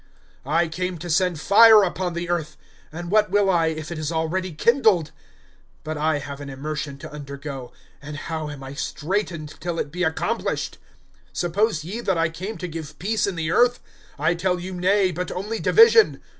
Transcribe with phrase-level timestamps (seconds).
[0.47, 2.57] (49)I came to send fire upon the earth;
[2.91, 5.11] and what will I, if it is already kindled[12:49]?
[5.85, 10.01] (50)But I have an immersion to undergo; and how am I straitened till it be
[10.01, 10.79] accomplished!
[11.35, 13.79] (51)Suppose ye that I came to give peace in the earth?
[14.17, 16.19] I tell you, nay; but only division.